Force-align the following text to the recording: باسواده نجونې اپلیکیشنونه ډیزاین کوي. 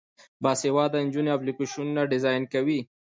باسواده 0.43 0.99
نجونې 1.05 1.31
اپلیکیشنونه 1.33 2.01
ډیزاین 2.11 2.43
کوي. 2.53 2.79